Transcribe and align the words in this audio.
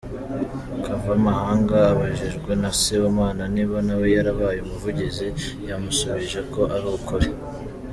Kavamahanga 0.85 1.77
abajijwe 1.91 2.51
na 2.61 2.71
Sibomana 2.79 3.43
niba 3.55 3.77
nawe 3.87 4.07
yarabaye 4.15 4.59
umuvugizi, 4.61 5.27
yamusubijeko 5.67 6.59
ari 6.75 6.87
ukuri. 6.97 7.27